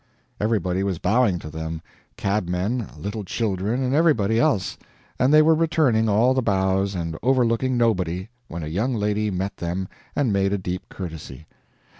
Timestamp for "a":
8.63-8.67, 10.53-10.57